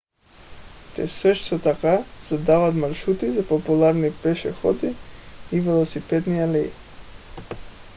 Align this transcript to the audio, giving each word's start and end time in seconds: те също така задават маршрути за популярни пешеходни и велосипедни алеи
те 0.95 1.07
също 1.07 1.59
така 1.59 2.03
задават 2.23 2.75
маршрути 2.75 3.31
за 3.31 3.47
популярни 3.47 4.11
пешеходни 4.23 4.95
и 5.51 5.59
велосипедни 5.61 6.41
алеи 6.41 6.71